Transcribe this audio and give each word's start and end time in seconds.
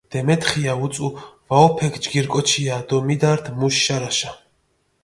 დემეთხია 0.13 0.73
უწუ, 0.85 1.07
ვაჸოფექ 1.49 1.93
ჯგირი 2.03 2.29
კოჩია 2.33 2.75
დო 2.87 2.97
მიდართჷ 3.07 3.49
მუშ 3.59 3.75
შარაშა. 3.85 4.31